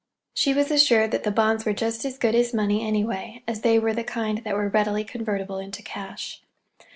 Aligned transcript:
She 0.33 0.55
was 0.55 0.71
assured 0.71 1.11
that 1.11 1.21
the 1.25 1.29
bonds 1.29 1.63
were 1.63 1.73
just 1.73 2.05
as 2.05 2.17
good 2.17 2.33
as 2.33 2.55
money, 2.55 2.81
anyway, 2.83 3.43
as 3.47 3.61
they 3.61 3.77
were 3.77 3.93
the 3.93 4.03
kind 4.03 4.39
that 4.39 4.55
were 4.55 4.67
readily 4.67 5.03
convertible 5.03 5.59
into 5.59 5.83
cash. 5.83 6.41